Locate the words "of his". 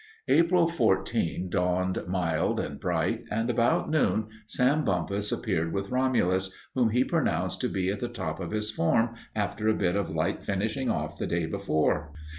8.39-8.71